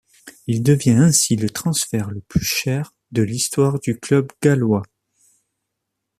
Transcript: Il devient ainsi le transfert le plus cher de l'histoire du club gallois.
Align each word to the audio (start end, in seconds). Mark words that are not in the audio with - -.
Il 0.47 0.63
devient 0.63 0.97
ainsi 0.97 1.35
le 1.35 1.47
transfert 1.47 2.09
le 2.09 2.21
plus 2.21 2.41
cher 2.41 2.95
de 3.11 3.21
l'histoire 3.21 3.79
du 3.79 3.99
club 3.99 4.31
gallois. 4.41 4.81